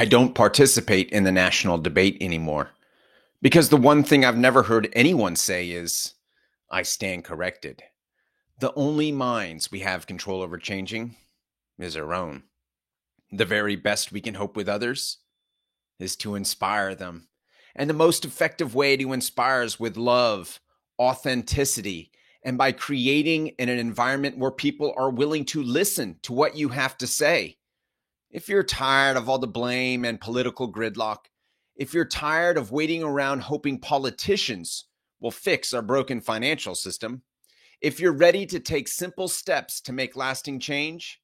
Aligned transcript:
I 0.00 0.04
don't 0.04 0.32
participate 0.32 1.10
in 1.10 1.24
the 1.24 1.32
national 1.32 1.76
debate 1.78 2.18
anymore 2.20 2.70
because 3.42 3.68
the 3.68 3.76
one 3.76 4.04
thing 4.04 4.24
I've 4.24 4.38
never 4.38 4.62
heard 4.62 4.88
anyone 4.92 5.34
say 5.34 5.70
is, 5.70 6.14
I 6.70 6.82
stand 6.82 7.24
corrected. 7.24 7.82
The 8.60 8.72
only 8.74 9.10
minds 9.10 9.72
we 9.72 9.80
have 9.80 10.06
control 10.06 10.40
over 10.40 10.56
changing 10.56 11.16
is 11.80 11.96
our 11.96 12.14
own. 12.14 12.44
The 13.32 13.44
very 13.44 13.74
best 13.74 14.12
we 14.12 14.20
can 14.20 14.34
hope 14.34 14.54
with 14.54 14.68
others 14.68 15.18
is 15.98 16.14
to 16.18 16.36
inspire 16.36 16.94
them. 16.94 17.26
And 17.74 17.90
the 17.90 17.94
most 17.94 18.24
effective 18.24 18.76
way 18.76 18.96
to 18.96 19.12
inspire 19.12 19.62
is 19.62 19.80
with 19.80 19.96
love, 19.96 20.60
authenticity, 21.00 22.12
and 22.44 22.56
by 22.56 22.70
creating 22.70 23.48
in 23.58 23.68
an 23.68 23.80
environment 23.80 24.38
where 24.38 24.52
people 24.52 24.94
are 24.96 25.10
willing 25.10 25.44
to 25.46 25.60
listen 25.60 26.20
to 26.22 26.32
what 26.32 26.56
you 26.56 26.68
have 26.68 26.96
to 26.98 27.06
say. 27.08 27.57
If 28.30 28.46
you're 28.46 28.62
tired 28.62 29.16
of 29.16 29.26
all 29.26 29.38
the 29.38 29.46
blame 29.46 30.04
and 30.04 30.20
political 30.20 30.70
gridlock, 30.70 31.30
if 31.74 31.94
you're 31.94 32.04
tired 32.04 32.58
of 32.58 32.70
waiting 32.70 33.02
around 33.02 33.40
hoping 33.40 33.78
politicians 33.78 34.84
will 35.18 35.30
fix 35.30 35.72
our 35.72 35.80
broken 35.80 36.20
financial 36.20 36.74
system, 36.74 37.22
if 37.80 37.98
you're 37.98 38.12
ready 38.12 38.44
to 38.44 38.60
take 38.60 38.86
simple 38.86 39.28
steps 39.28 39.80
to 39.80 39.94
make 39.94 40.14
lasting 40.14 40.60
change, 40.60 41.22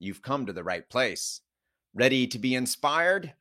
you've 0.00 0.22
come 0.22 0.44
to 0.44 0.52
the 0.52 0.64
right 0.64 0.90
place. 0.90 1.42
Ready 1.94 2.26
to 2.26 2.38
be 2.38 2.56
inspired? 2.56 3.34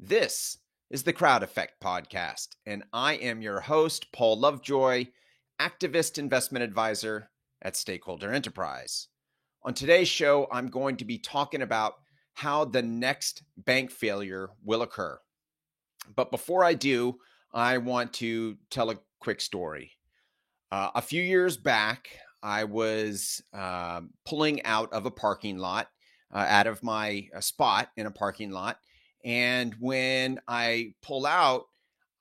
This 0.00 0.58
is 0.90 1.04
the 1.04 1.12
Crowd 1.12 1.44
Effect 1.44 1.80
Podcast, 1.80 2.56
and 2.66 2.82
I 2.92 3.14
am 3.14 3.42
your 3.42 3.60
host, 3.60 4.10
Paul 4.10 4.40
Lovejoy, 4.40 5.06
activist 5.60 6.18
investment 6.18 6.64
advisor 6.64 7.30
at 7.62 7.76
Stakeholder 7.76 8.32
Enterprise. 8.32 9.06
On 9.62 9.72
today's 9.72 10.08
show, 10.08 10.48
I'm 10.50 10.66
going 10.66 10.96
to 10.96 11.04
be 11.04 11.18
talking 11.18 11.62
about 11.62 11.94
how 12.36 12.66
the 12.66 12.82
next 12.82 13.42
bank 13.56 13.90
failure 13.90 14.50
will 14.62 14.82
occur. 14.82 15.18
But 16.14 16.30
before 16.30 16.62
I 16.62 16.74
do, 16.74 17.16
I 17.52 17.78
want 17.78 18.12
to 18.14 18.58
tell 18.68 18.90
a 18.90 18.98
quick 19.20 19.40
story. 19.40 19.92
Uh, 20.70 20.90
a 20.94 21.00
few 21.00 21.22
years 21.22 21.56
back, 21.56 22.10
I 22.42 22.64
was 22.64 23.42
uh, 23.54 24.02
pulling 24.26 24.62
out 24.64 24.92
of 24.92 25.06
a 25.06 25.10
parking 25.10 25.56
lot, 25.56 25.88
uh, 26.30 26.44
out 26.46 26.66
of 26.66 26.82
my 26.82 27.26
uh, 27.34 27.40
spot 27.40 27.88
in 27.96 28.04
a 28.04 28.10
parking 28.10 28.50
lot. 28.50 28.80
And 29.24 29.74
when 29.80 30.38
I 30.46 30.92
pull 31.00 31.24
out, 31.24 31.64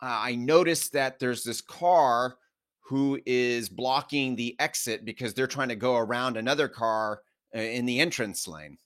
I 0.02 0.36
noticed 0.36 0.94
that 0.94 1.20
there's 1.20 1.44
this 1.44 1.59
car 1.59 2.38
who 2.80 3.20
is 3.25 3.68
blocking 3.68 4.36
the 4.36 4.56
exit 4.59 5.03
because 5.03 5.34
they're 5.34 5.45
trying 5.45 5.70
to 5.70 5.75
go 5.75 5.97
around 5.97 6.38
another 6.38 6.70
car 6.70 7.22
uh, 7.53 7.59
in 7.59 7.86
the 7.86 8.00
entrance 8.00 8.47
lane. 8.47 8.78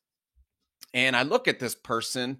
And 0.94 1.16
I 1.16 1.24
look 1.24 1.48
at 1.48 1.60
this 1.60 1.76
person 1.76 2.40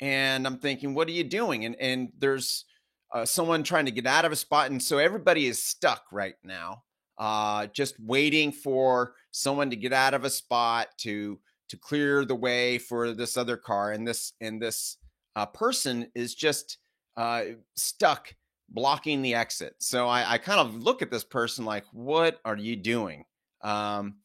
and 0.00 0.46
I'm 0.46 0.58
thinking, 0.58 0.94
what 0.94 1.08
are 1.08 1.12
you 1.12 1.24
doing? 1.24 1.64
And 1.64 1.76
and 1.80 2.12
there's 2.18 2.64
uh, 3.12 3.24
someone 3.24 3.62
trying 3.62 3.84
to 3.86 3.92
get 3.92 4.06
out 4.06 4.24
of 4.24 4.32
a 4.32 4.36
spot, 4.36 4.70
and 4.70 4.82
so 4.82 4.98
everybody 4.98 5.46
is 5.46 5.62
stuck 5.62 6.04
right 6.10 6.34
now, 6.42 6.82
uh, 7.18 7.66
just 7.68 7.94
waiting 8.00 8.50
for 8.50 9.14
someone 9.30 9.70
to 9.70 9.76
get 9.76 9.92
out 9.92 10.14
of 10.14 10.24
a 10.24 10.30
spot 10.30 10.88
to 10.98 11.38
to 11.68 11.76
clear 11.76 12.24
the 12.24 12.34
way 12.34 12.78
for 12.78 13.12
this 13.12 13.36
other 13.36 13.56
car, 13.56 13.92
and 13.92 14.06
this 14.06 14.32
and 14.40 14.60
this 14.60 14.96
uh, 15.36 15.46
person 15.46 16.10
is 16.14 16.34
just 16.34 16.78
uh, 17.16 17.42
stuck 17.76 18.34
blocking 18.68 19.22
the 19.22 19.34
exit. 19.34 19.74
So 19.78 20.08
I, 20.08 20.32
I, 20.32 20.38
kind 20.38 20.58
of 20.58 20.82
look 20.82 21.02
at 21.02 21.10
this 21.10 21.22
person 21.22 21.64
like, 21.64 21.84
what 21.92 22.40
are 22.44 22.56
you 22.56 22.76
doing? 22.76 23.24
Um, 23.62 24.16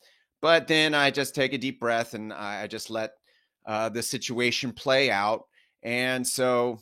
but 0.41 0.67
then 0.67 0.93
I 0.95 1.11
just 1.11 1.35
take 1.35 1.53
a 1.53 1.57
deep 1.57 1.79
breath 1.79 2.13
and 2.13 2.31
I, 2.33 2.63
I 2.63 2.67
just 2.67 2.89
let 2.89 3.13
uh, 3.69 3.87
the 3.87 4.01
situation 4.01 4.73
play 4.73 5.11
out. 5.11 5.45
And 5.83 6.25
so 6.27 6.79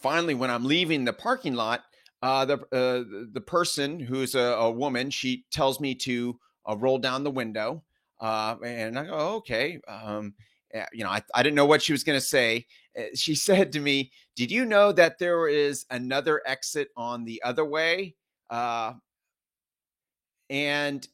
finally, 0.00 0.34
when 0.34 0.48
I'm 0.48 0.64
leaving 0.64 1.04
the 1.04 1.12
parking 1.12 1.54
lot, 1.54 1.82
uh, 2.22 2.44
the 2.44 2.54
uh, 2.72 3.26
the 3.32 3.42
person 3.44 3.98
who's 3.98 4.36
a, 4.36 4.40
a, 4.40 4.70
woman, 4.70 5.10
she 5.10 5.44
tells 5.50 5.80
me 5.80 5.96
to 5.96 6.38
uh, 6.68 6.76
roll 6.76 6.98
down 6.98 7.24
the 7.24 7.30
window, 7.30 7.82
uh, 8.20 8.54
and 8.64 8.96
I 8.98 9.06
go, 9.06 9.14
okay. 9.36 9.80
Um, 9.88 10.34
eh, 10.72 10.84
you 10.92 11.02
know, 11.04 11.10
I, 11.10 11.22
I 11.34 11.42
didn't 11.42 11.56
know 11.56 11.66
what 11.66 11.82
she 11.82 11.92
was 11.92 12.04
going 12.04 12.18
to 12.18 12.24
say. 12.24 12.66
Eh, 12.94 13.08
she 13.14 13.34
said 13.48 13.72
to 13.72 13.80
me, 13.80 14.12
"Did 14.36 14.52
you 14.52 14.66
know 14.66 14.92
that 14.92 15.18
there 15.18 15.48
is 15.48 15.84
another 15.90 16.42
exit 16.46 16.88
on 16.96 17.24
the 17.24 17.42
other 17.42 17.64
way?" 17.64 18.14
And 20.50 21.06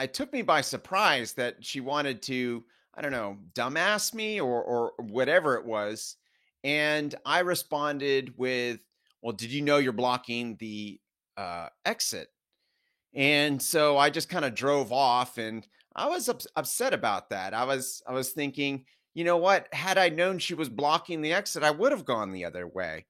it 0.00 0.14
took 0.14 0.32
me 0.32 0.42
by 0.42 0.60
surprise 0.60 1.34
that 1.34 1.64
she 1.64 1.80
wanted 1.80 2.20
to, 2.22 2.64
I 2.98 3.00
don't 3.00 3.12
know, 3.12 3.38
dumbass 3.54 4.12
me 4.12 4.40
or 4.40 4.60
or 4.60 4.92
whatever 4.98 5.54
it 5.54 5.64
was. 5.64 6.16
And 6.64 7.14
I 7.24 7.40
responded 7.40 8.34
with, 8.36 8.80
Well, 9.22 9.32
did 9.32 9.52
you 9.52 9.62
know 9.62 9.78
you're 9.78 9.92
blocking 9.92 10.56
the 10.58 11.00
uh, 11.36 11.68
exit? 11.84 12.28
And 13.14 13.62
so 13.62 13.96
I 13.96 14.10
just 14.10 14.28
kind 14.28 14.44
of 14.44 14.54
drove 14.54 14.92
off 14.92 15.38
and 15.38 15.66
I 15.94 16.08
was 16.08 16.28
ups- 16.28 16.46
upset 16.56 16.92
about 16.92 17.30
that. 17.30 17.54
I 17.54 17.64
was 17.64 18.02
I 18.06 18.12
was 18.12 18.30
thinking, 18.30 18.84
you 19.14 19.22
know 19.22 19.36
what? 19.36 19.72
Had 19.72 19.96
I 19.96 20.08
known 20.08 20.38
she 20.38 20.54
was 20.54 20.68
blocking 20.68 21.22
the 21.22 21.32
exit, 21.32 21.62
I 21.62 21.70
would 21.70 21.92
have 21.92 22.04
gone 22.04 22.32
the 22.32 22.44
other 22.44 22.66
way. 22.66 23.06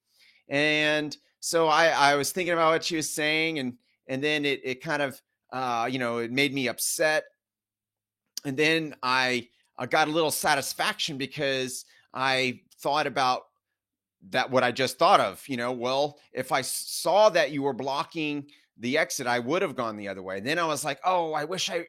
And 0.48 1.16
so 1.40 1.66
I, 1.68 1.88
I 1.88 2.14
was 2.16 2.30
thinking 2.30 2.52
about 2.52 2.72
what 2.72 2.84
she 2.84 2.96
was 2.96 3.10
saying, 3.10 3.58
and 3.58 3.74
and 4.06 4.22
then 4.22 4.44
it 4.44 4.60
it 4.64 4.82
kind 4.82 5.02
of 5.02 5.20
uh, 5.52 5.88
you 5.90 5.98
know 5.98 6.18
it 6.18 6.30
made 6.30 6.52
me 6.52 6.68
upset. 6.68 7.24
And 8.44 8.56
then 8.56 8.94
I 9.02 9.48
I 9.78 9.86
got 9.86 10.08
a 10.08 10.12
little 10.12 10.30
satisfaction 10.30 11.16
because 11.18 11.84
I 12.12 12.60
thought 12.80 13.06
about 13.06 13.42
that 14.30 14.50
what 14.50 14.64
I 14.64 14.72
just 14.72 14.98
thought 14.98 15.20
of. 15.20 15.46
You 15.48 15.56
know, 15.56 15.72
well, 15.72 16.18
if 16.32 16.52
I 16.52 16.62
saw 16.62 17.28
that 17.30 17.50
you 17.50 17.62
were 17.62 17.72
blocking 17.72 18.46
the 18.76 18.98
exit, 18.98 19.26
I 19.26 19.38
would 19.38 19.62
have 19.62 19.76
gone 19.76 19.96
the 19.96 20.08
other 20.08 20.22
way. 20.22 20.38
And 20.38 20.46
then 20.46 20.58
I 20.58 20.66
was 20.66 20.84
like, 20.84 21.00
oh, 21.04 21.32
I 21.32 21.44
wish 21.44 21.70
I 21.70 21.86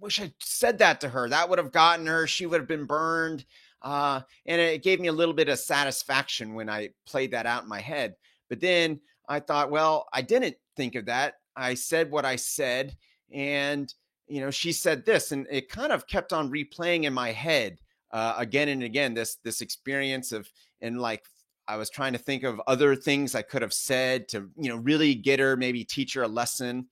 wish 0.00 0.20
I 0.20 0.32
said 0.40 0.78
that 0.78 1.00
to 1.00 1.08
her. 1.08 1.28
That 1.28 1.48
would 1.48 1.58
have 1.58 1.72
gotten 1.72 2.06
her. 2.06 2.26
She 2.26 2.46
would 2.46 2.60
have 2.60 2.68
been 2.68 2.86
burned. 2.86 3.44
Uh, 3.82 4.20
and 4.46 4.60
it 4.60 4.82
gave 4.82 5.00
me 5.00 5.08
a 5.08 5.12
little 5.12 5.34
bit 5.34 5.48
of 5.48 5.58
satisfaction 5.58 6.54
when 6.54 6.68
I 6.68 6.90
played 7.06 7.32
that 7.32 7.46
out 7.46 7.62
in 7.62 7.68
my 7.68 7.80
head. 7.80 8.14
But 8.48 8.60
then 8.60 9.00
I 9.28 9.40
thought, 9.40 9.70
well, 9.70 10.06
I 10.12 10.22
didn't 10.22 10.56
think 10.76 10.94
of 10.94 11.06
that. 11.06 11.34
I 11.56 11.74
said 11.74 12.10
what 12.10 12.24
I 12.24 12.36
said, 12.36 12.96
and 13.32 13.92
you 14.26 14.40
know, 14.40 14.50
she 14.50 14.72
said 14.72 15.04
this, 15.04 15.32
and 15.32 15.46
it 15.50 15.68
kind 15.68 15.92
of 15.92 16.06
kept 16.06 16.32
on 16.32 16.50
replaying 16.50 17.04
in 17.04 17.12
my 17.12 17.32
head 17.32 17.78
uh, 18.10 18.34
again 18.38 18.68
and 18.68 18.82
again 18.82 19.14
this 19.14 19.36
this 19.44 19.60
experience 19.60 20.32
of 20.32 20.48
and 20.80 21.00
like 21.00 21.24
I 21.68 21.76
was 21.76 21.90
trying 21.90 22.12
to 22.12 22.18
think 22.18 22.44
of 22.44 22.60
other 22.66 22.94
things 22.94 23.34
I 23.34 23.42
could 23.42 23.62
have 23.62 23.72
said 23.72 24.28
to 24.28 24.50
you 24.56 24.68
know 24.68 24.76
really 24.76 25.14
get 25.14 25.40
her 25.40 25.56
maybe 25.56 25.84
teach 25.84 26.14
her 26.14 26.22
a 26.22 26.28
lesson 26.28 26.86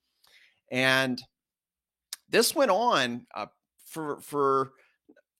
and 0.71 1.21
this 2.29 2.55
went 2.55 2.71
on 2.71 3.25
uh, 3.33 3.47
for 3.85 4.19
for 4.19 4.71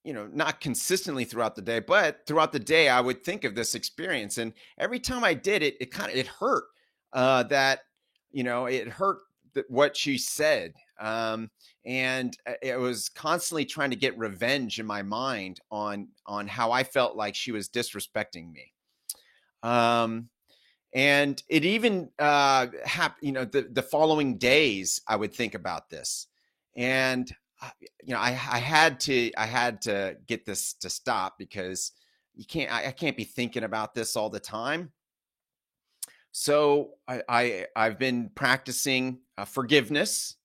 you 0.03 0.13
know 0.13 0.27
not 0.31 0.61
consistently 0.61 1.25
throughout 1.25 1.55
the 1.55 1.61
day 1.61 1.79
but 1.79 2.21
throughout 2.25 2.51
the 2.51 2.59
day 2.59 2.89
I 2.89 3.01
would 3.01 3.23
think 3.23 3.43
of 3.43 3.55
this 3.55 3.75
experience 3.75 4.37
and 4.37 4.53
every 4.77 4.99
time 4.99 5.23
I 5.23 5.33
did 5.33 5.61
it 5.61 5.75
it 5.79 5.91
kind 5.91 6.09
of 6.11 6.17
it 6.17 6.27
hurt 6.27 6.65
uh, 7.13 7.43
that 7.43 7.81
you 8.31 8.43
know 8.43 8.65
it 8.65 8.87
hurt 8.87 9.19
what 9.67 9.95
she 9.95 10.17
said 10.17 10.73
um, 10.99 11.49
and 11.85 12.37
uh, 12.47 12.53
it 12.61 12.77
was 12.77 13.09
constantly 13.09 13.65
trying 13.65 13.89
to 13.91 13.95
get 13.95 14.17
revenge 14.17 14.79
in 14.79 14.85
my 14.85 15.01
mind 15.01 15.59
on 15.71 16.09
on 16.25 16.47
how 16.47 16.71
I 16.71 16.83
felt 16.83 17.15
like 17.15 17.35
she 17.35 17.51
was 17.51 17.69
disrespecting 17.69 18.51
me. 18.51 18.73
Um, 19.63 20.29
and 20.93 21.41
it 21.49 21.65
even 21.65 22.09
uh, 22.19 22.67
you 23.21 23.31
know 23.31 23.45
the 23.45 23.63
the 23.63 23.81
following 23.81 24.37
days 24.37 25.01
I 25.07 25.15
would 25.17 25.33
think 25.33 25.53
about 25.53 25.89
this, 25.89 26.27
and 26.75 27.29
uh, 27.61 27.69
you 28.03 28.13
know 28.13 28.19
I 28.19 28.29
I 28.29 28.59
had 28.59 28.99
to 29.01 29.31
I 29.37 29.45
had 29.45 29.81
to 29.83 30.17
get 30.27 30.45
this 30.45 30.73
to 30.75 30.89
stop 30.89 31.37
because 31.37 31.91
you 32.33 32.45
can't 32.45 32.71
I, 32.71 32.87
I 32.87 32.91
can't 32.91 33.17
be 33.17 33.25
thinking 33.25 33.63
about 33.63 33.93
this 33.93 34.15
all 34.15 34.29
the 34.29 34.39
time. 34.39 34.91
So 36.31 36.91
I, 37.07 37.21
I 37.27 37.65
I've 37.75 37.99
been 37.99 38.29
practicing 38.33 39.19
uh, 39.37 39.45
forgiveness 39.45 40.35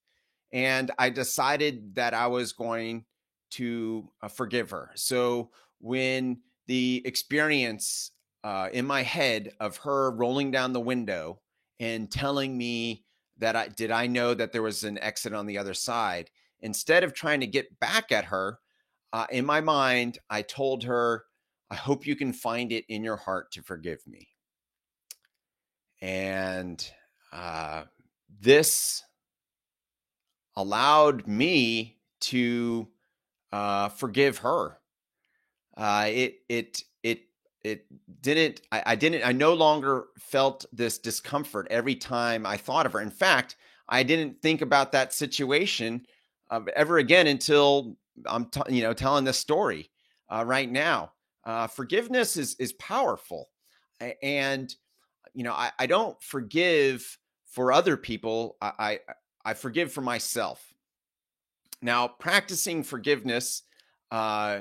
and 0.53 0.91
I 0.99 1.11
decided 1.11 1.95
that 1.95 2.15
I 2.15 2.27
was 2.27 2.53
going 2.53 3.05
to 3.53 4.09
uh, 4.23 4.29
forgive 4.29 4.71
her. 4.71 4.91
So 4.95 5.51
when 5.81 6.41
the 6.67 7.03
experience 7.05 8.13
uh, 8.45 8.69
in 8.73 8.87
my 8.87 9.03
head 9.03 9.53
of 9.61 9.77
her 9.79 10.11
rolling 10.13 10.51
down 10.51 10.73
the 10.73 10.81
window 10.81 11.41
and 11.79 12.11
telling 12.11 12.57
me 12.57 13.05
that 13.39 13.57
I 13.57 13.69
did 13.69 13.91
I 13.91 14.07
know 14.07 14.35
that 14.35 14.53
there 14.53 14.63
was 14.63 14.85
an 14.85 14.99
exit 14.99 15.33
on 15.33 15.47
the 15.47 15.59
other 15.59 15.75
side, 15.75 16.31
instead 16.61 17.05
of 17.05 17.15
trying 17.15 17.41
to 17.41 17.47
get 17.47 17.79
back 17.81 18.13
at 18.13 18.27
her, 18.27 18.59
uh, 19.13 19.27
in 19.31 19.45
my 19.45 19.61
mind, 19.61 20.19
I 20.29 20.43
told 20.43 20.85
her, 20.85 21.25
I 21.71 21.75
hope 21.75 22.07
you 22.07 22.17
can 22.17 22.33
find 22.33 22.73
it 22.73 22.85
in 22.89 23.03
your 23.03 23.17
heart 23.17 23.53
to 23.53 23.63
forgive 23.63 24.07
me. 24.07 24.29
And 26.03 26.85
uh, 27.33 27.85
this 28.41 29.03
allowed 30.57 31.27
me 31.27 31.99
to 32.21 32.89
uh, 33.53 33.89
forgive 33.89 34.39
her. 34.39 34.79
Uh, 35.77 36.07
it 36.09 36.35
it 36.49 36.83
it 37.03 37.23
it 37.63 37.87
didn't 38.21 38.61
I, 38.73 38.83
I, 38.87 38.95
didn't 38.97 39.25
i 39.25 39.33
no 39.33 39.55
longer 39.55 40.07
felt 40.19 40.65
this 40.73 40.99
discomfort 40.99 41.67
every 41.71 41.95
time 41.95 42.45
i 42.45 42.57
thought 42.57 42.87
of 42.87 42.93
her. 42.93 43.01
In 43.01 43.11
fact 43.11 43.57
i 43.89 44.03
didn't 44.03 44.43
think 44.43 44.63
about 44.63 44.93
that 44.93 45.15
situation 45.15 46.05
uh, 46.51 46.61
ever 46.75 46.99
again 46.99 47.27
until 47.29 47.97
i'm 48.27 48.47
t- 48.47 48.61
you 48.69 48.83
know 48.83 48.93
telling 48.93 49.25
this 49.25 49.39
story 49.39 49.91
uh, 50.31 50.45
right 50.47 50.71
now. 50.71 51.13
Uh, 51.45 51.67
forgiveness 51.67 52.37
is 52.37 52.55
is 52.59 52.73
powerful 52.75 53.49
and 54.23 54.75
you 55.35 55.45
know 55.45 55.53
I, 55.53 55.71
I 55.79 55.87
don't 55.87 56.21
forgive 56.23 57.19
for 57.47 57.73
other 57.73 57.97
people. 57.97 58.57
I, 58.61 58.73
I 58.79 58.99
i 59.45 59.55
forgive 59.55 59.93
for 59.93 60.01
myself 60.01 60.75
now 61.83 62.09
practicing 62.09 62.83
forgiveness 62.83 63.63
uh, 64.11 64.61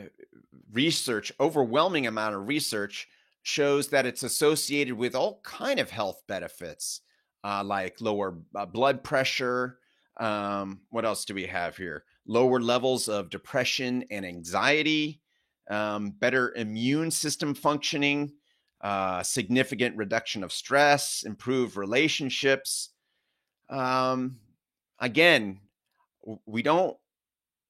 research, 0.72 1.32
overwhelming 1.40 2.08
amount 2.08 2.36
of 2.36 2.48
research 2.48 3.08
shows 3.42 3.88
that 3.90 4.06
it's 4.06 4.24
associated 4.24 4.94
with 4.94 5.16
all 5.16 5.42
kind 5.44 5.80
of 5.80 5.90
health 5.90 6.22
benefits, 6.28 7.02
uh, 7.44 7.64
like 7.64 8.00
lower 8.02 8.38
uh, 8.56 8.66
blood 8.66 9.04
pressure. 9.04 9.80
Um, 10.20 10.82
what 10.90 11.06
else 11.06 11.26
do 11.26 11.34
we 11.34 11.46
have 11.46 11.78
here? 11.78 12.04
Lower 12.28 12.60
levels 12.60 13.08
of 13.08 13.30
depression 13.30 14.04
and 14.12 14.26
anxiety, 14.26 15.22
um, 15.70 16.12
better 16.12 16.54
immune 16.56 17.10
system 17.10 17.56
functioning, 17.56 18.34
uh, 18.82 19.24
significant 19.24 19.96
reduction 19.96 20.44
of 20.44 20.52
stress, 20.52 21.24
improved 21.24 21.78
relationships. 21.78 22.90
Um, 23.70 24.38
again, 25.00 25.60
we 26.46 26.62
don't 26.62 26.98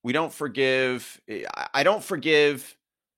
we 0.03 0.13
don't 0.13 0.33
forgive. 0.33 1.19
Eh, 1.27 1.43
I 1.73 1.83
don't 1.83 2.03
forgive. 2.03 2.75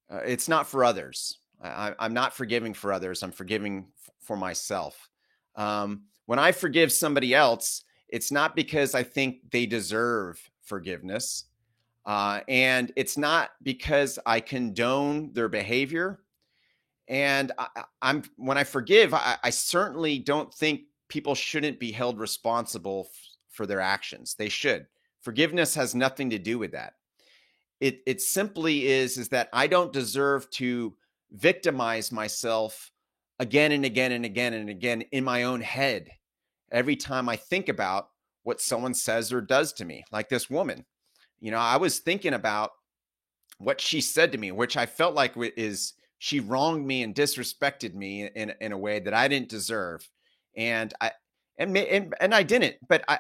Uh, 0.10 0.22
it's 0.26 0.48
not 0.48 0.68
for 0.68 0.84
others. 0.84 1.38
I, 1.64 1.94
am 2.00 2.14
not 2.14 2.34
forgiving 2.34 2.74
for 2.74 2.92
others. 2.92 3.22
I'm 3.24 3.32
forgiving 3.32 3.88
for 4.20 4.36
myself. 4.36 5.10
Um, 5.56 6.04
when 6.26 6.40
I 6.40 6.52
forgive 6.52 6.92
somebody 6.92 7.36
else, 7.36 7.84
it's 8.10 8.32
not 8.32 8.56
because 8.56 8.96
I 8.96 9.04
think 9.04 9.52
they 9.52 9.66
deserve 9.66 10.42
forgiveness. 10.64 11.46
Uh, 12.06 12.42
and 12.48 12.92
it's 12.96 13.18
not 13.18 13.52
because 13.62 14.18
I 14.26 14.40
condone 14.40 15.32
their 15.34 15.50
behavior. 15.50 16.22
And 17.08 17.52
I, 17.58 17.84
am 18.02 18.24
when 18.38 18.58
I 18.58 18.64
forgive, 18.64 19.14
I, 19.14 19.38
I, 19.44 19.50
certainly 19.50 20.18
don't 20.18 20.52
think 20.54 20.82
people 21.10 21.36
shouldn't 21.36 21.80
be 21.80 21.92
held 21.92 22.20
responsible 22.20 23.10
for 23.52 23.66
their 23.66 23.82
actions. 23.82 24.36
They 24.36 24.50
should. 24.50 24.88
Forgiveness 25.22 25.76
has 25.76 25.94
nothing 25.94 26.30
to 26.32 26.40
do 26.40 26.58
with 26.58 26.72
that. 26.72 26.94
It 27.80 28.02
it 28.06 28.22
simply 28.22 28.88
is 28.88 29.18
is 29.18 29.30
that 29.30 29.50
I 29.54 29.68
don't 29.68 29.94
deserve 29.94 30.50
to 30.52 30.96
victimize 31.32 32.12
myself 32.12 32.92
again 33.40 33.72
and 33.72 33.86
again 33.86 34.12
and 34.12 34.26
again 34.26 34.54
and 34.54 34.70
again 34.70 35.02
in 35.12 35.24
my 35.24 35.44
own 35.44 35.62
head 35.62 36.10
every 36.72 36.96
time 36.96 37.28
I 37.28 37.36
think 37.36 37.70
about 37.70 38.10
what 38.44 38.62
someone 38.62 38.94
says 38.94 39.32
or 39.32 39.42
does 39.42 39.74
to 39.74 39.86
me, 39.86 40.04
like 40.12 40.30
this 40.30 40.50
woman. 40.50 40.86
You 41.40 41.52
know, 41.52 41.60
I 41.60 41.78
was 41.78 42.00
thinking 42.00 42.34
about 42.34 42.72
what 43.58 43.82
she 43.82 44.02
said 44.02 44.32
to 44.32 44.38
me, 44.38 44.52
which 44.52 44.78
I 44.78 44.86
felt 44.86 45.16
like 45.16 45.34
is 45.58 45.94
she 46.18 46.40
wronged 46.40 46.86
me 46.86 47.04
and 47.04 47.16
disrespected 47.16 47.94
me 47.94 48.30
in 48.36 48.54
in 48.62 48.72
a 48.72 48.78
way 48.78 49.00
that 49.00 49.14
I 49.14 49.28
didn't 49.28 49.50
deserve, 49.50 50.08
and 50.56 50.94
I 51.02 51.12
and 51.58 51.76
and, 51.78 52.14
and 52.20 52.34
I 52.34 52.44
didn't. 52.44 52.76
But 52.88 53.04
I 53.08 53.20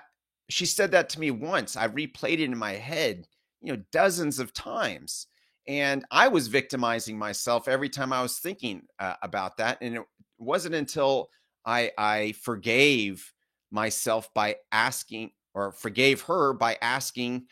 she 0.51 0.65
said 0.65 0.91
that 0.91 1.09
to 1.09 1.19
me 1.19 1.31
once. 1.31 1.75
I 1.75 1.87
replayed 1.87 2.33
it 2.33 2.41
in 2.41 2.57
my 2.57 2.73
head, 2.73 3.27
you 3.61 3.73
know, 3.73 3.83
dozens 3.91 4.39
of 4.39 4.53
times. 4.53 5.27
And 5.67 6.05
I 6.11 6.27
was 6.27 6.47
victimizing 6.47 7.17
myself 7.17 7.67
every 7.67 7.89
time 7.89 8.11
I 8.11 8.21
was 8.21 8.39
thinking 8.39 8.83
uh, 8.99 9.15
about 9.21 9.57
that. 9.57 9.77
And 9.81 9.95
it 9.95 10.01
wasn't 10.39 10.75
until 10.75 11.29
I, 11.65 11.91
I 11.97 12.33
forgave 12.41 13.31
myself 13.69 14.33
by 14.33 14.57
asking, 14.71 15.31
or 15.53 15.71
forgave 15.71 16.21
her 16.23 16.53
by 16.53 16.77
asking 16.81 17.45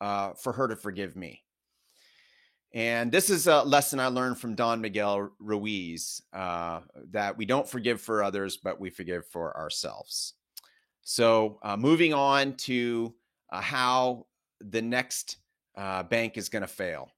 uh, 0.00 0.34
for 0.34 0.52
her 0.52 0.68
to 0.68 0.76
forgive 0.76 1.16
me. 1.16 1.42
And 2.74 3.12
this 3.12 3.28
is 3.28 3.48
a 3.48 3.62
lesson 3.62 4.00
I 4.00 4.06
learned 4.06 4.38
from 4.38 4.54
Don 4.54 4.80
Miguel 4.80 5.30
Ruiz 5.38 6.22
uh, 6.32 6.80
that 7.10 7.36
we 7.36 7.44
don't 7.44 7.68
forgive 7.68 8.00
for 8.00 8.22
others, 8.22 8.56
but 8.56 8.80
we 8.80 8.88
forgive 8.88 9.26
for 9.26 9.54
ourselves. 9.56 10.34
So, 11.04 11.58
uh, 11.62 11.76
moving 11.76 12.14
on 12.14 12.54
to 12.58 13.12
uh, 13.50 13.60
how 13.60 14.26
the 14.60 14.80
next 14.80 15.38
uh, 15.76 16.04
bank 16.04 16.36
is 16.36 16.48
going 16.48 16.62
to 16.62 16.68
fail. 16.68 17.10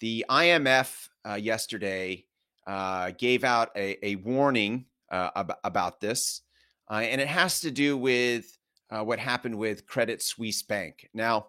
The 0.00 0.26
IMF 0.28 1.08
uh, 1.26 1.34
yesterday 1.34 2.26
uh, 2.66 3.12
gave 3.16 3.42
out 3.42 3.70
a, 3.74 4.04
a 4.06 4.16
warning 4.16 4.84
uh, 5.10 5.30
ab- 5.34 5.56
about 5.64 6.00
this, 6.00 6.42
and 6.90 7.20
it 7.20 7.28
has 7.28 7.60
to 7.60 7.70
do 7.70 7.96
with 7.96 8.56
what 8.90 9.18
happened 9.18 9.56
with 9.56 9.86
Credit 9.86 10.22
Suisse 10.22 10.62
Bank. 10.62 11.08
Now, 11.14 11.48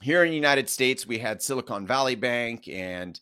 here 0.00 0.24
in 0.24 0.30
the 0.30 0.36
United 0.36 0.68
States, 0.68 1.06
we 1.06 1.18
had 1.18 1.42
Silicon 1.42 1.86
Valley 1.86 2.14
Bank 2.14 2.68
and 2.68 3.18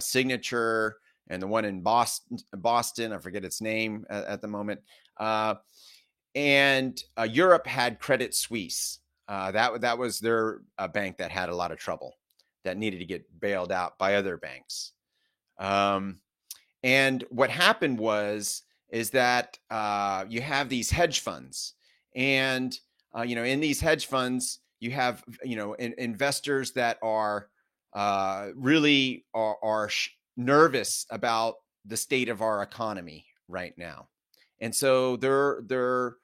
Signature, 0.00 0.96
and 1.28 1.40
the 1.40 1.46
one 1.46 1.64
in 1.64 1.80
Boston. 1.80 2.38
Boston, 2.54 3.12
I 3.12 3.18
forget 3.18 3.44
its 3.44 3.60
name 3.60 4.04
at, 4.10 4.24
at 4.24 4.40
the 4.42 4.48
moment 4.48 4.80
and 6.34 7.02
uh, 7.18 7.22
Europe 7.22 7.66
had 7.66 7.98
Credit 7.98 8.34
Suisse. 8.34 9.00
Uh, 9.28 9.50
that 9.52 9.80
that 9.80 9.98
was 9.98 10.20
their 10.20 10.60
uh, 10.78 10.88
bank 10.88 11.16
that 11.16 11.30
had 11.30 11.48
a 11.48 11.54
lot 11.54 11.72
of 11.72 11.78
trouble, 11.78 12.14
that 12.64 12.76
needed 12.76 12.98
to 12.98 13.06
get 13.06 13.24
bailed 13.40 13.72
out 13.72 13.96
by 13.98 14.16
other 14.16 14.36
banks. 14.36 14.92
Um, 15.58 16.20
and 16.82 17.24
what 17.30 17.50
happened 17.50 17.98
was 17.98 18.62
is 18.90 19.10
that 19.10 19.58
uh, 19.70 20.24
you 20.28 20.40
have 20.40 20.68
these 20.68 20.90
hedge 20.90 21.20
funds, 21.20 21.74
and 22.14 22.78
uh, 23.16 23.22
you 23.22 23.34
know 23.34 23.44
in 23.44 23.60
these 23.60 23.80
hedge 23.80 24.06
funds 24.06 24.60
you 24.80 24.90
have 24.90 25.24
you 25.42 25.56
know 25.56 25.72
in, 25.74 25.94
investors 25.96 26.72
that 26.72 26.98
are 27.02 27.48
uh, 27.94 28.48
really 28.54 29.24
are, 29.32 29.56
are 29.62 29.88
sh- 29.88 30.10
nervous 30.36 31.06
about 31.10 31.54
the 31.86 31.96
state 31.96 32.28
of 32.28 32.42
our 32.42 32.62
economy 32.62 33.24
right 33.48 33.72
now, 33.78 34.08
and 34.60 34.74
so 34.74 35.16
they're 35.16 35.62
they're 35.66 36.16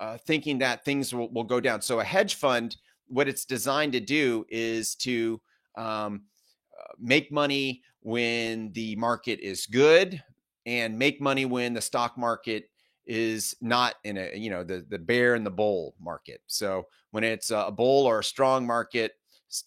uh, 0.00 0.16
thinking 0.16 0.58
that 0.58 0.84
things 0.84 1.14
will, 1.14 1.30
will 1.30 1.44
go 1.44 1.60
down. 1.60 1.82
So 1.82 2.00
a 2.00 2.04
hedge 2.04 2.34
fund, 2.34 2.76
what 3.06 3.28
it's 3.28 3.44
designed 3.44 3.92
to 3.92 4.00
do 4.00 4.46
is 4.48 4.94
to 4.96 5.40
um, 5.76 6.22
uh, 6.78 6.92
make 6.98 7.30
money 7.30 7.82
when 8.00 8.72
the 8.72 8.96
market 8.96 9.40
is 9.40 9.66
good 9.66 10.22
and 10.66 10.98
make 10.98 11.20
money 11.20 11.44
when 11.44 11.74
the 11.74 11.80
stock 11.80 12.16
market 12.16 12.70
is 13.06 13.56
not 13.60 13.94
in 14.04 14.18
a 14.18 14.36
you 14.36 14.50
know 14.50 14.62
the 14.62 14.86
the 14.88 14.98
bear 14.98 15.34
and 15.34 15.44
the 15.44 15.50
bull 15.50 15.94
market. 16.00 16.40
So 16.46 16.86
when 17.10 17.24
it's 17.24 17.50
a 17.50 17.70
bull 17.70 18.06
or 18.06 18.20
a 18.20 18.24
strong 18.24 18.66
market, 18.66 19.12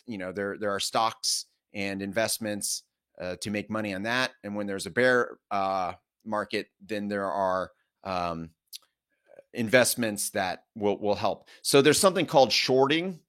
you 0.06 0.18
know 0.18 0.32
there 0.32 0.58
there 0.58 0.72
are 0.72 0.80
stocks 0.80 1.46
and 1.74 2.02
investments 2.02 2.84
uh, 3.20 3.36
to 3.42 3.52
make 3.52 3.70
money 3.70 3.94
on 3.94 4.04
that, 4.04 4.32
and 4.44 4.56
when 4.56 4.66
there's 4.66 4.86
a 4.86 4.92
bear 4.92 5.38
uh, 5.52 5.94
market, 6.26 6.68
then 6.86 7.08
there 7.08 7.30
are 7.30 7.72
um, 8.04 8.50
investments 9.54 10.30
that 10.32 10.64
will 10.76 10.98
will 10.98 11.16
help. 11.16 11.48
So 11.62 11.82
there's 11.82 12.00
something 12.00 12.26
called 12.26 12.52
shorting 12.52 13.20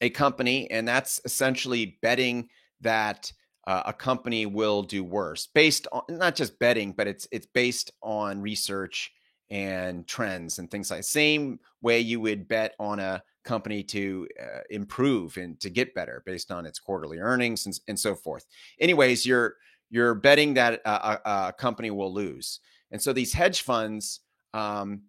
a 0.00 0.10
company, 0.10 0.70
and 0.70 0.86
that's 0.86 1.20
essentially 1.24 1.98
betting 2.02 2.48
that 2.80 3.32
uh, 3.66 3.82
a 3.86 3.92
company 3.92 4.46
will 4.46 4.82
do 4.82 5.04
worse 5.04 5.48
based 5.54 5.86
on 5.92 6.02
not 6.08 6.34
just 6.34 6.58
betting, 6.58 6.92
but 6.92 7.06
it's 7.06 7.28
it's 7.30 7.46
based 7.46 7.90
on 8.02 8.40
research 8.40 9.12
and 9.50 10.06
trends 10.06 10.58
and 10.58 10.70
things 10.70 10.90
like 10.90 11.02
same 11.04 11.58
way 11.80 12.00
you 12.00 12.20
would 12.20 12.48
bet 12.48 12.74
on 12.78 12.98
a 12.98 13.22
company 13.44 13.82
to 13.82 14.28
uh, 14.40 14.60
improve 14.68 15.38
and 15.38 15.58
to 15.58 15.70
get 15.70 15.94
better 15.94 16.22
based 16.26 16.50
on 16.50 16.66
its 16.66 16.78
quarterly 16.78 17.18
earnings 17.18 17.64
and, 17.64 17.80
and 17.88 17.98
so 17.98 18.14
forth. 18.14 18.44
Anyways 18.78 19.24
you're 19.24 19.56
you're 19.90 20.14
betting 20.14 20.54
that 20.54 20.82
a, 20.84 21.18
a, 21.24 21.52
company 21.56 21.90
will 21.90 22.12
lose. 22.12 22.60
And 22.90 23.00
so 23.00 23.14
these 23.14 23.32
hedge 23.32 23.62
funds 23.62 24.20
um, 24.52 25.02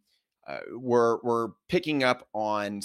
uh, 0.50 0.60
were 0.74 1.20
were 1.24 1.54
picking 1.68 2.04
up 2.04 2.28
on 2.34 2.82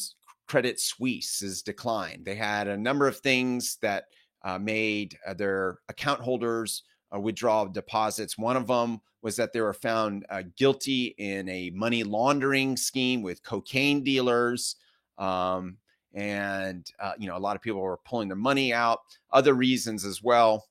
Credit 0.47 0.79
Suisse's 0.79 1.63
decline. 1.63 2.23
They 2.25 2.35
had 2.35 2.69
a 2.69 2.77
number 2.77 3.09
of 3.09 3.19
things 3.19 3.79
that 3.81 4.05
uh, 4.43 4.59
made 4.59 5.17
uh, 5.27 5.35
their 5.35 5.79
account 5.89 6.21
holders 6.21 6.83
uh, 7.15 7.19
withdraw 7.19 7.65
deposits. 7.65 8.37
One 8.37 8.57
of 8.57 8.67
them 8.67 9.01
was 9.23 9.37
that 9.37 9.55
they 9.55 9.63
were 9.63 9.73
found 9.73 10.27
uh, 10.29 10.43
guilty 10.59 11.15
in 11.17 11.49
a 11.49 11.71
money 11.71 12.05
laundering 12.05 12.77
scheme 12.77 13.23
with 13.23 13.43
cocaine 13.43 14.05
dealers. 14.05 14.77
Um, 15.17 15.79
and 16.13 16.89
you 17.19 17.27
know 17.27 17.37
a 17.37 17.39
lot 17.39 17.57
of 17.57 17.63
people 17.63 17.81
were 17.81 17.99
pulling 18.05 18.29
their 18.29 18.37
money 18.37 18.73
out 18.73 19.01
other 19.33 19.55
reasons 19.55 20.05
as 20.05 20.23
well 20.23 20.69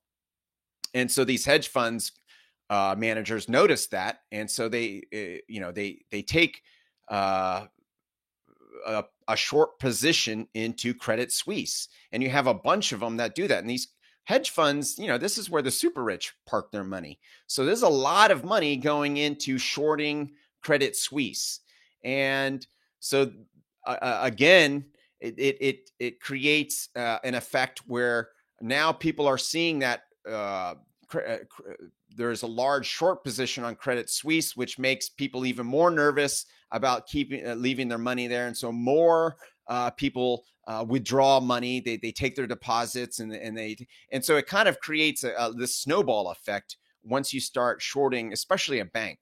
and 0.93 1.11
so 1.11 1.25
these 1.25 1.45
hedge 1.45 1.67
funds 1.67 2.13
uh, 2.69 2.95
managers 2.97 3.49
noticed 3.49 3.91
that 3.91 4.19
and 4.31 4.49
so 4.49 4.69
they 4.69 5.01
uh, 5.13 5.41
you 5.49 5.59
know 5.59 5.71
they 5.71 5.99
they 6.11 6.21
take 6.21 6.61
uh, 7.13 7.67
a, 8.87 9.03
a, 9.27 9.37
short 9.37 9.77
position 9.77 10.47
into 10.55 10.95
Credit 10.95 11.31
Suisse. 11.31 11.87
And 12.11 12.23
you 12.23 12.29
have 12.31 12.47
a 12.47 12.55
bunch 12.55 12.91
of 12.91 13.01
them 13.01 13.17
that 13.17 13.35
do 13.35 13.47
that. 13.47 13.59
And 13.59 13.69
these 13.69 13.89
hedge 14.23 14.49
funds, 14.49 14.97
you 14.97 15.07
know, 15.07 15.19
this 15.19 15.37
is 15.37 15.47
where 15.47 15.61
the 15.61 15.69
super 15.69 16.03
rich 16.03 16.33
park 16.47 16.71
their 16.71 16.83
money. 16.83 17.19
So 17.45 17.65
there's 17.65 17.83
a 17.83 17.87
lot 17.89 18.31
of 18.31 18.43
money 18.43 18.77
going 18.77 19.17
into 19.17 19.59
shorting 19.59 20.31
Credit 20.63 20.95
Suisse. 20.95 21.59
And 22.03 22.65
so 22.99 23.31
uh, 23.85 24.19
again, 24.23 24.85
it, 25.19 25.35
it, 25.37 25.57
it, 25.61 25.89
it 25.99 26.19
creates 26.19 26.89
uh, 26.95 27.19
an 27.23 27.35
effect 27.35 27.83
where 27.85 28.29
now 28.59 28.91
people 28.91 29.27
are 29.27 29.37
seeing 29.37 29.79
that 29.79 30.05
uh, 30.27 30.75
uh 32.13 32.23
there's 32.23 32.43
a 32.43 32.47
large 32.47 32.85
short 32.85 33.23
position 33.23 33.63
on 33.63 33.75
Credit 33.75 34.09
Suisse, 34.09 34.55
which 34.55 34.79
makes 34.79 35.09
people 35.09 35.45
even 35.45 35.65
more 35.65 35.91
nervous 35.91 36.45
about 36.71 37.07
keeping 37.07 37.45
uh, 37.47 37.55
leaving 37.55 37.87
their 37.87 37.97
money 37.97 38.27
there, 38.27 38.47
and 38.47 38.57
so 38.57 38.71
more 38.71 39.35
uh, 39.67 39.89
people 39.91 40.43
uh, 40.67 40.85
withdraw 40.87 41.39
money. 41.39 41.79
They 41.79 41.97
they 41.97 42.11
take 42.11 42.35
their 42.35 42.47
deposits, 42.47 43.19
and 43.19 43.33
and 43.33 43.57
they 43.57 43.77
and 44.11 44.23
so 44.23 44.35
it 44.37 44.47
kind 44.47 44.67
of 44.67 44.79
creates 44.79 45.23
a, 45.23 45.33
a, 45.37 45.53
this 45.53 45.77
snowball 45.77 46.31
effect 46.31 46.77
once 47.03 47.33
you 47.33 47.39
start 47.39 47.81
shorting, 47.81 48.33
especially 48.33 48.79
a 48.79 48.85
bank. 48.85 49.19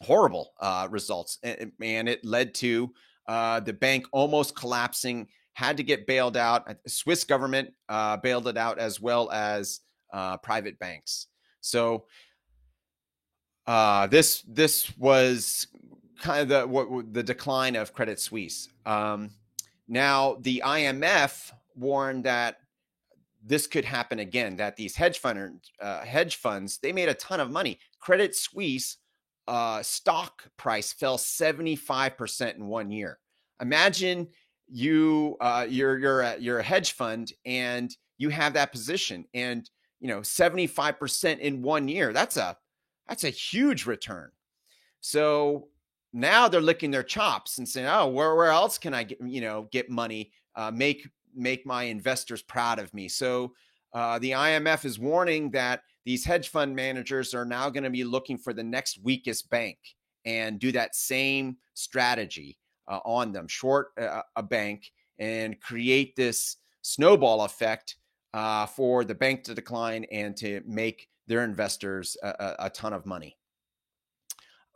Horrible 0.00 0.52
uh, 0.60 0.86
results, 0.90 1.38
and, 1.42 1.72
and, 1.82 2.08
it 2.08 2.24
led 2.24 2.54
to 2.56 2.92
uh, 3.26 3.58
the 3.58 3.72
bank 3.72 4.06
almost 4.12 4.54
collapsing. 4.54 5.28
Had 5.54 5.78
to 5.78 5.82
get 5.82 6.06
bailed 6.06 6.36
out. 6.36 6.72
Swiss 6.86 7.24
government 7.24 7.70
uh, 7.88 8.16
bailed 8.18 8.46
it 8.46 8.56
out 8.56 8.78
as 8.78 9.00
well 9.00 9.28
as 9.32 9.80
private 10.40 10.78
banks. 10.78 11.26
So 11.60 12.04
uh, 13.66 14.06
this 14.06 14.42
this 14.42 14.96
was 14.96 15.66
kind 16.20 16.40
of 16.42 16.48
the 16.48 16.66
what, 16.66 17.12
the 17.12 17.22
decline 17.22 17.76
of 17.76 17.92
Credit 17.92 18.18
Suisse. 18.18 18.68
Um, 18.86 19.30
now 19.86 20.38
the 20.40 20.62
IMF 20.64 21.52
warned 21.76 22.24
that 22.24 22.56
this 23.44 23.66
could 23.66 23.84
happen 23.84 24.18
again. 24.18 24.56
That 24.56 24.76
these 24.76 24.96
hedge 24.96 25.18
fund 25.18 25.60
uh, 25.80 26.00
hedge 26.00 26.36
funds 26.36 26.78
they 26.78 26.92
made 26.92 27.08
a 27.08 27.14
ton 27.14 27.40
of 27.40 27.50
money. 27.50 27.78
Credit 28.00 28.34
Suisse 28.34 28.96
uh, 29.46 29.82
stock 29.82 30.44
price 30.56 30.92
fell 30.92 31.18
seventy 31.18 31.76
five 31.76 32.16
percent 32.16 32.56
in 32.56 32.66
one 32.66 32.90
year. 32.90 33.18
Imagine 33.60 34.28
you 34.66 35.36
uh, 35.40 35.66
you're 35.68 35.98
you're 35.98 36.20
a, 36.20 36.36
you're 36.38 36.58
a 36.58 36.64
hedge 36.64 36.92
fund 36.92 37.32
and 37.44 37.94
you 38.18 38.28
have 38.28 38.52
that 38.54 38.72
position 38.72 39.24
and 39.34 39.68
you 40.00 40.08
know 40.08 40.20
75% 40.20 41.38
in 41.38 41.62
one 41.62 41.88
year 41.88 42.12
that's 42.12 42.36
a 42.36 42.56
that's 43.08 43.24
a 43.24 43.30
huge 43.30 43.86
return. 43.86 44.30
So 45.00 45.68
now 46.12 46.48
they're 46.48 46.60
licking 46.60 46.90
their 46.90 47.02
chops 47.02 47.58
and 47.58 47.68
saying 47.68 47.86
oh 47.86 48.08
where, 48.08 48.34
where 48.34 48.50
else 48.50 48.78
can 48.78 48.94
i 48.94 49.02
get 49.02 49.18
you 49.24 49.40
know 49.40 49.68
get 49.72 49.90
money 49.90 50.32
uh, 50.56 50.70
make 50.70 51.08
make 51.34 51.64
my 51.66 51.84
investors 51.84 52.42
proud 52.42 52.78
of 52.78 52.92
me? 52.94 53.08
So 53.08 53.52
uh, 53.92 54.18
the 54.18 54.32
imf 54.32 54.84
is 54.84 54.98
warning 54.98 55.50
that 55.52 55.82
these 56.04 56.24
hedge 56.24 56.48
fund 56.48 56.74
managers 56.74 57.34
are 57.34 57.44
now 57.44 57.70
going 57.70 57.84
to 57.84 57.90
be 57.90 58.04
looking 58.04 58.38
for 58.38 58.52
the 58.52 58.64
next 58.64 58.98
weakest 59.02 59.50
bank 59.50 59.78
and 60.24 60.58
do 60.58 60.72
that 60.72 60.94
same 60.94 61.56
strategy 61.74 62.58
uh, 62.88 63.00
on 63.04 63.32
them 63.32 63.48
short 63.48 63.88
uh, 64.00 64.22
a 64.36 64.42
bank 64.42 64.90
and 65.18 65.60
create 65.60 66.14
this 66.16 66.56
snowball 66.82 67.42
effect 67.42 67.96
uh, 68.34 68.66
for 68.66 69.04
the 69.04 69.14
bank 69.14 69.44
to 69.44 69.54
decline 69.54 70.04
and 70.12 70.36
to 70.36 70.62
make 70.66 71.08
their 71.26 71.44
investors 71.44 72.16
a, 72.22 72.54
a 72.58 72.70
ton 72.70 72.92
of 72.92 73.06
money. 73.06 73.36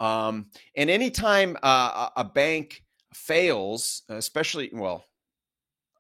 Um, 0.01 0.47
and 0.77 0.91
anytime 0.91 1.57
uh, 1.63 2.09
a 2.17 2.25
bank 2.25 2.85
fails, 3.15 4.03
especially, 4.09 4.71
well, 4.73 5.05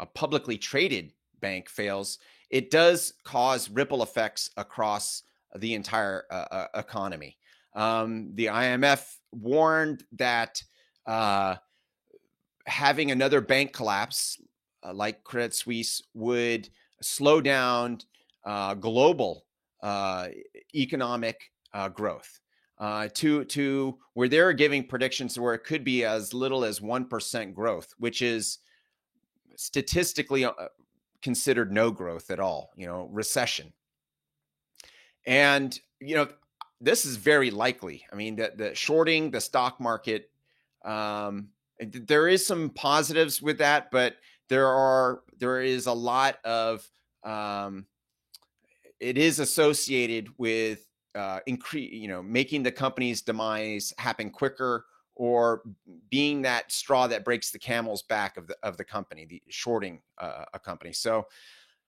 a 0.00 0.06
publicly 0.06 0.58
traded 0.58 1.12
bank 1.40 1.68
fails, 1.68 2.18
it 2.50 2.70
does 2.70 3.14
cause 3.24 3.70
ripple 3.70 4.02
effects 4.02 4.50
across 4.56 5.22
the 5.56 5.74
entire 5.74 6.24
uh, 6.30 6.46
uh 6.50 6.66
economy. 6.74 7.36
Um, 7.74 8.30
the 8.34 8.46
IMF 8.46 9.16
warned 9.32 10.04
that 10.12 10.62
uh, 11.06 11.56
having 12.66 13.10
another 13.10 13.40
bank 13.40 13.72
collapse, 13.72 14.40
uh, 14.82 14.92
like 14.92 15.24
Credit 15.24 15.54
Suisse, 15.54 16.02
would 16.14 16.68
slow 17.02 17.40
down 17.40 17.98
uh, 18.44 18.74
global 18.74 19.44
uh, 19.82 20.28
economic 20.74 21.50
uh, 21.74 21.88
growth 21.88 22.40
uh, 22.78 23.08
to 23.14 23.44
to 23.44 23.98
where 24.14 24.28
they're 24.28 24.52
giving 24.52 24.86
predictions 24.86 25.38
where 25.38 25.54
it 25.54 25.64
could 25.64 25.84
be 25.84 26.04
as 26.04 26.34
little 26.34 26.64
as 26.64 26.80
one 26.80 27.04
percent 27.04 27.54
growth, 27.54 27.94
which 27.98 28.22
is 28.22 28.58
statistically 29.56 30.44
uh, 30.44 30.52
considered 31.22 31.72
no 31.72 31.90
growth 31.90 32.30
at 32.30 32.40
all. 32.40 32.70
You 32.76 32.86
know, 32.86 33.08
recession, 33.12 33.72
and 35.26 35.78
you 36.00 36.16
know 36.16 36.28
this 36.80 37.04
is 37.04 37.16
very 37.16 37.52
likely. 37.52 38.04
I 38.12 38.16
mean, 38.16 38.36
the, 38.36 38.52
the 38.56 38.74
shorting 38.74 39.30
the 39.30 39.40
stock 39.40 39.80
market. 39.80 40.30
Um, 40.84 41.50
there 41.78 42.28
is 42.28 42.44
some 42.44 42.70
positives 42.70 43.40
with 43.40 43.58
that, 43.58 43.90
but 43.90 44.16
there 44.52 44.68
are 44.68 45.22
there 45.38 45.62
is 45.62 45.86
a 45.86 45.92
lot 45.92 46.36
of 46.44 46.86
um, 47.24 47.86
it 49.00 49.16
is 49.16 49.38
associated 49.38 50.28
with 50.36 50.86
uh, 51.14 51.40
increase 51.46 51.90
you 51.90 52.06
know 52.06 52.22
making 52.22 52.62
the 52.62 52.70
company's 52.70 53.22
demise 53.22 53.94
happen 53.96 54.28
quicker 54.28 54.84
or 55.14 55.62
being 56.10 56.42
that 56.42 56.70
straw 56.70 57.06
that 57.06 57.24
breaks 57.24 57.50
the 57.50 57.58
camel's 57.58 58.02
back 58.02 58.36
of 58.36 58.46
the 58.46 58.54
of 58.62 58.76
the 58.76 58.84
company 58.84 59.24
the 59.24 59.42
shorting 59.48 60.02
uh, 60.18 60.44
a 60.52 60.58
company. 60.58 60.92
So 60.92 61.26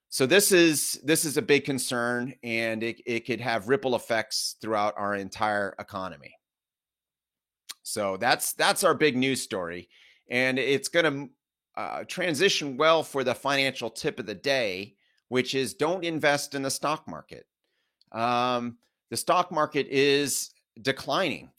so 0.09 0.25
this 0.25 0.51
is 0.51 0.99
this 1.03 1.23
is 1.23 1.37
a 1.37 1.43
big 1.43 1.65
concern 1.65 2.33
and 2.41 2.81
it, 2.81 2.99
it 3.05 3.27
could 3.27 3.41
have 3.41 3.69
ripple 3.69 3.95
effects 3.95 4.55
throughout 4.59 4.95
our 4.97 5.13
entire 5.13 5.75
economy. 5.77 6.33
So 7.83 8.17
that's 8.17 8.53
that's 8.53 8.83
our 8.83 8.95
big 8.95 9.15
news 9.15 9.43
story 9.43 9.87
and 10.31 10.57
it's 10.57 10.87
going 10.87 11.05
to 11.05 11.29
uh, 11.77 12.03
transition 12.05 12.77
well 12.77 13.03
for 13.03 13.23
the 13.23 13.35
financial 13.35 13.89
tip 13.89 14.19
of 14.19 14.25
the 14.25 14.35
day, 14.35 14.95
which 15.29 15.55
is 15.55 15.73
don't 15.73 16.03
invest 16.03 16.55
in 16.55 16.61
the 16.61 16.71
stock 16.71 17.07
market. 17.07 17.45
Um, 18.11 18.77
the 19.09 19.17
stock 19.17 19.51
market 19.51 19.87
is 19.89 20.51
declining. 20.81 21.51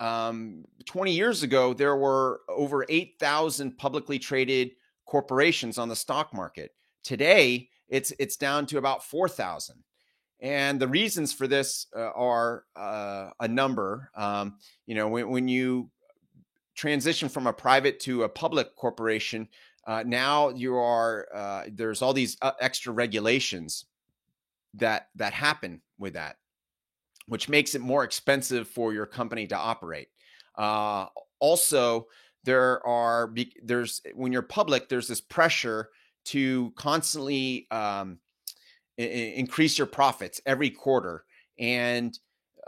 Um, 0.00 0.64
20 0.86 1.12
years 1.12 1.42
ago, 1.42 1.74
there 1.74 1.96
were 1.96 2.40
over 2.48 2.86
8,000 2.88 3.76
publicly 3.76 4.18
traded 4.18 4.72
corporations 5.06 5.76
on 5.76 5.88
the 5.88 5.96
stock 5.96 6.32
market. 6.32 6.72
Today, 7.04 7.68
it's 7.88 8.12
it's 8.18 8.36
down 8.36 8.66
to 8.66 8.78
about 8.78 9.04
4,000. 9.04 9.82
And 10.40 10.80
the 10.80 10.88
reasons 10.88 11.34
for 11.34 11.46
this 11.46 11.86
uh, 11.94 12.00
are 12.00 12.64
uh, 12.74 13.30
a 13.40 13.48
number. 13.48 14.10
Um, 14.14 14.56
you 14.86 14.94
know, 14.94 15.08
when, 15.08 15.28
when 15.28 15.48
you 15.48 15.90
transition 16.80 17.28
from 17.28 17.46
a 17.46 17.52
private 17.52 18.00
to 18.00 18.22
a 18.22 18.28
public 18.28 18.74
corporation, 18.74 19.46
uh, 19.86 20.02
now 20.06 20.48
you 20.48 20.76
are 20.76 21.28
uh, 21.34 21.64
there's 21.70 22.00
all 22.00 22.14
these 22.14 22.38
uh, 22.40 22.52
extra 22.58 22.90
regulations 22.90 23.84
that 24.72 25.08
that 25.14 25.34
happen 25.34 25.82
with 25.98 26.14
that, 26.14 26.36
which 27.26 27.50
makes 27.50 27.74
it 27.74 27.82
more 27.82 28.02
expensive 28.02 28.66
for 28.66 28.94
your 28.94 29.04
company 29.04 29.46
to 29.46 29.56
operate. 29.56 30.08
Uh, 30.56 31.04
also, 31.38 32.06
there 32.44 32.84
are 32.86 33.30
there's 33.62 34.00
when 34.14 34.32
you're 34.32 34.40
public, 34.40 34.88
there's 34.88 35.08
this 35.08 35.20
pressure 35.20 35.90
to 36.24 36.72
constantly 36.76 37.66
um, 37.70 38.18
I- 38.98 39.34
increase 39.36 39.76
your 39.76 39.86
profits 39.86 40.40
every 40.46 40.70
quarter, 40.70 41.24
and 41.58 42.18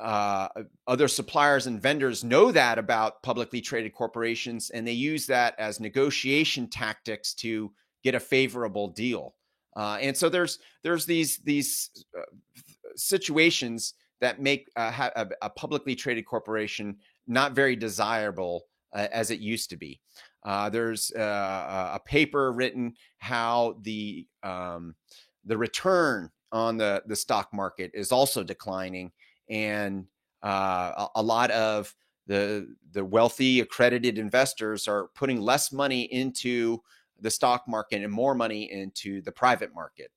uh, 0.03 0.49
other 0.87 1.09
suppliers 1.09 1.67
and 1.67 1.81
vendors 1.81 2.25
know 2.25 2.51
that 2.51 2.79
about 2.79 3.23
publicly 3.23 3.61
traded 3.61 3.95
corporations, 3.95 4.71
and 4.71 4.87
they 4.87 4.93
use 4.93 5.27
that 5.27 5.55
as 5.59 5.79
negotiation 5.79 6.69
tactics 6.69 7.35
to 7.35 7.73
get 8.03 8.15
a 8.15 8.21
favorable 8.21 8.89
deal. 8.89 9.35
Uh, 9.77 9.99
and 10.01 10.17
so 10.17 10.29
there's 10.29 10.59
there's 10.83 11.07
these 11.07 11.39
these 11.39 11.91
uh, 12.19 12.23
situations 12.97 13.95
that 14.21 14.41
make 14.41 14.69
a, 14.77 15.29
a, 15.41 15.51
publicly 15.51 15.97
traded 15.97 16.25
corporation 16.27 16.97
not 17.27 17.53
very 17.53 17.75
desirable 17.75 18.63
uh, 18.93 19.09
as 19.13 19.31
it 19.31 19.41
used 19.41 19.71
to 19.71 19.77
be. 19.77 20.01
Uh, 20.45 20.69
there's 20.69 21.11
uh, 21.13 21.91
a 21.95 22.01
paper 22.05 22.53
written 22.53 22.95
how 23.19 23.77
the 23.83 24.27
um, 24.43 24.95
the 25.45 25.57
return 25.57 26.31
on 26.51 26.77
the 26.77 27.03
the 27.07 27.17
stock 27.17 27.49
market 27.53 27.91
is 27.95 28.13
also 28.13 28.43
declining 28.43 29.11
and 29.49 30.07
uh, 30.43 30.93
a, 30.97 31.09
a 31.17 31.23
lot 31.23 31.51
of 31.51 31.95
the 32.27 32.75
the 32.93 33.05
wealthy 33.05 33.61
accredited 33.61 34.19
investors 34.19 34.87
are 34.89 35.09
putting 35.15 35.41
less 35.41 35.73
money 35.73 36.03
into 36.03 36.81
the 37.21 37.31
stock 37.31 37.65
market 37.69 38.03
and 38.03 38.13
more 38.13 38.35
money 38.35 38.71
into 38.71 39.23
the 39.23 39.33
private 39.33 39.75
market. 39.75 40.11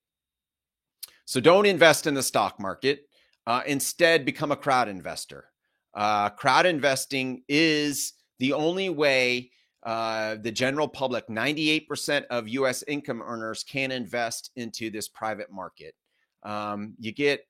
So 1.25 1.39
don't 1.39 1.65
invest 1.65 2.07
in 2.07 2.13
the 2.13 2.23
stock 2.23 2.59
market. 2.59 3.07
Uh, 3.47 3.61
instead, 3.65 4.25
become 4.25 4.51
a 4.51 4.55
crowd 4.55 4.87
investor. 4.87 5.45
Uh, 5.93 6.29
crowd 6.29 6.65
investing 6.65 7.43
is 7.47 8.13
the 8.39 8.53
only 8.53 8.89
way 8.89 9.51
uh, 9.83 10.35
the 10.41 10.51
general 10.51 10.87
public, 10.87 11.27
98% 11.27 12.25
of 12.31 12.47
US 12.49 12.83
income 12.83 13.21
earners, 13.23 13.63
can 13.63 13.91
invest 13.91 14.51
into 14.55 14.89
this 14.89 15.07
private 15.07 15.51
market. 15.51 15.93
Um, 16.41 16.95
you 16.99 17.11
get 17.11 17.47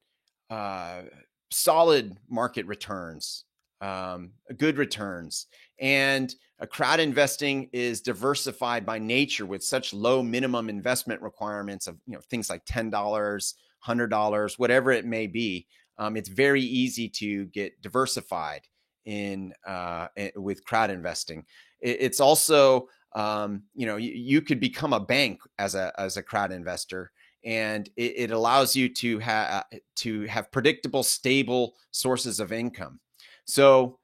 uh, 0.49 1.03
solid 1.51 2.17
market 2.29 2.65
returns, 2.65 3.45
um, 3.81 4.31
good 4.57 4.77
returns, 4.77 5.47
and 5.79 6.33
a 6.59 6.67
crowd 6.67 6.99
investing 6.99 7.69
is 7.73 8.01
diversified 8.01 8.85
by 8.85 8.97
nature 8.97 9.45
with 9.45 9.63
such 9.63 9.93
low 9.93 10.23
minimum 10.23 10.69
investment 10.69 11.21
requirements 11.21 11.87
of 11.87 11.97
you 12.05 12.13
know 12.13 12.21
things 12.29 12.49
like 12.49 12.63
ten 12.65 12.89
dollars, 12.89 13.55
hundred 13.79 14.07
dollars, 14.07 14.57
whatever 14.57 14.91
it 14.91 15.05
may 15.05 15.27
be. 15.27 15.67
Um, 15.97 16.17
it's 16.17 16.29
very 16.29 16.61
easy 16.61 17.09
to 17.09 17.45
get 17.47 17.81
diversified 17.81 18.61
in 19.05 19.53
uh, 19.67 20.07
with 20.35 20.65
crowd 20.65 20.89
investing. 20.89 21.45
It's 21.81 22.19
also 22.19 22.87
um, 23.15 23.63
you 23.75 23.85
know 23.85 23.97
you, 23.97 24.11
you, 24.13 24.41
could 24.41 24.59
become 24.59 24.93
a 24.93 24.99
bank 24.99 25.39
as 25.59 25.75
a 25.75 25.93
as 25.97 26.17
a 26.17 26.23
crowd 26.23 26.51
investor, 26.51 27.11
and 27.45 27.87
it, 27.95 28.13
it 28.17 28.31
allows 28.31 28.75
you 28.75 28.89
to 28.89 29.19
have 29.19 29.65
to 29.97 30.23
have 30.23 30.51
predictable, 30.51 31.03
stable 31.03 31.75
sources 31.91 32.39
of 32.39 32.51
income. 32.51 32.99
So, 33.45 33.99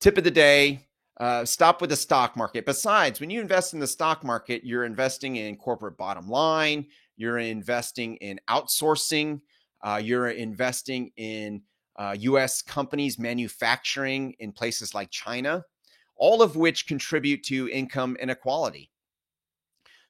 tip 0.00 0.18
of 0.18 0.24
the 0.24 0.30
day: 0.30 0.86
uh, 1.18 1.44
stop 1.44 1.80
with 1.80 1.90
the 1.90 1.96
stock 1.96 2.36
market. 2.36 2.66
Besides, 2.66 3.20
when 3.20 3.30
you 3.30 3.40
invest 3.40 3.74
in 3.74 3.80
the 3.80 3.86
stock 3.86 4.22
market, 4.22 4.64
you're 4.64 4.84
investing 4.84 5.36
in 5.36 5.56
corporate 5.56 5.96
bottom 5.96 6.28
line. 6.28 6.86
You're 7.16 7.38
investing 7.38 8.16
in 8.16 8.38
outsourcing. 8.48 9.40
Uh, 9.82 10.00
you're 10.02 10.28
investing 10.28 11.10
in 11.16 11.62
uh, 11.96 12.14
US 12.18 12.62
companies 12.62 13.18
manufacturing 13.18 14.34
in 14.38 14.52
places 14.52 14.94
like 14.94 15.10
China, 15.10 15.64
all 16.16 16.42
of 16.42 16.56
which 16.56 16.86
contribute 16.86 17.42
to 17.44 17.68
income 17.70 18.16
inequality. 18.20 18.90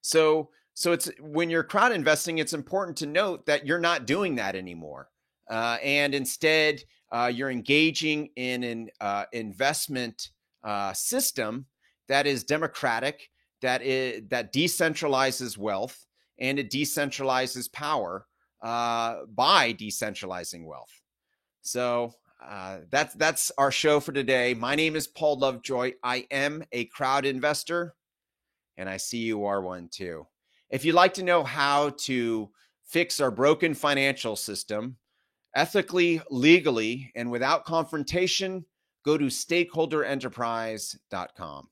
So, 0.01 0.51
so 0.75 0.93
it's 0.93 1.11
when 1.21 1.51
you're 1.51 1.65
crowd 1.65 1.93
investing, 1.93 2.39
it's 2.39 2.55
important 2.55 2.97
to 2.99 3.07
note 3.07 3.47
that 3.47 3.67
you're 3.67 3.79
not 3.79 4.07
doing 4.07 4.37
that 4.37 4.57
anymore. 4.57 5.09
Uh, 5.51 5.77
and 5.83 6.15
instead, 6.15 6.83
uh, 7.11 7.31
you're 7.33 7.51
engaging 7.51 8.31
in 8.37 8.65
an 8.65 8.89
uh, 9.01 9.25
investment 9.33 10.31
uh, 10.65 10.93
system 10.95 11.67
that 12.09 12.27
is 12.27 12.45
democratic, 12.45 13.29
that 13.61 13.83
is 13.83 14.23
that 14.31 14.53
decentralizes 14.53 15.59
wealth, 15.59 16.07
and 16.39 16.59
it 16.59 16.71
decentralizes 16.71 17.71
power 17.71 18.27
uh, 18.63 19.17
by 19.35 19.75
decentralizing 19.75 20.65
wealth. 20.65 21.01
So 21.61 22.13
uh, 22.43 22.79
that's 22.91 23.15
that's 23.15 23.53
our 23.59 23.71
show 23.71 24.01
for 24.01 24.13
today. 24.13 24.55
My 24.55 24.75
name 24.75 24.97
is 24.97 25.07
Paul 25.07 25.39
Lovejoy. 25.39 25.93
I 26.03 26.27
am 26.31 26.65
a 26.73 26.87
crowd 26.87 27.27
investor, 27.27 27.95
and 28.79 28.89
I 28.89 28.97
see 28.97 29.19
you 29.19 29.45
are 29.45 29.61
one 29.61 29.89
too. 29.93 30.27
If 30.73 30.85
you'd 30.87 30.95
like 30.95 31.13
to 31.15 31.23
know 31.23 31.45
how 31.45 31.91
to 32.01 32.51
fix 32.83 33.21
our 33.21 33.31
broken 33.31 33.75
financial 33.75 34.35
system 34.37 34.97
ethically, 35.55 36.23
legally, 36.31 37.13
and 37.15 37.31
without 37.31 37.67
confrontation, 37.67 38.65
go 39.05 39.19
to 39.19 39.27
stakeholderenterprise.com. 39.27 41.69